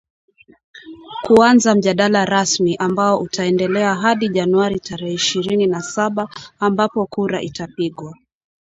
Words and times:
kuanza 1.23 1.75
mjadala 1.75 2.25
rasmi 2.25 2.75
ambao 2.75 3.19
utaendelea 3.19 3.95
hadi 3.95 4.29
Januari 4.29 4.79
tarehe 4.79 5.13
ishirini 5.13 5.67
na 5.67 5.81
saba 5.81 6.29
ambapo 6.59 7.05
kura 7.05 7.41
itapigwa 7.41 8.15